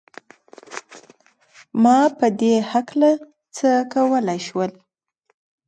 ما 1.83 1.99
په 2.17 2.27
دې 2.39 2.53
هکله 2.71 3.11
څه 3.55 3.69
کولای 3.93 4.39
شول؟ 4.47 4.71